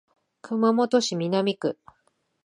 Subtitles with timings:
[0.41, 1.77] 熊本市南区